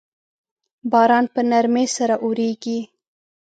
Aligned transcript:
باران 0.91 1.25
په 1.33 1.41
نرمۍ 1.49 1.85
سره 1.97 2.15
اوریږي 2.23 2.79